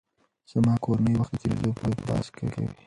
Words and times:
زما 0.51 0.73
کورنۍ 0.85 1.13
وخت 1.17 1.31
د 1.33 1.37
تېرېدو 1.41 1.69
په 1.77 1.81
اړه 1.85 2.01
بحث 2.07 2.27
کوي. 2.37 2.69